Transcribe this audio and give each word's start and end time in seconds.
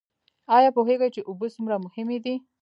ایا 0.55 0.69
پوهیږئ 0.75 1.09
چې 1.15 1.21
اوبه 1.29 1.47
څومره 1.55 1.75
مهمې 1.85 2.17
دي؟ 2.23 2.35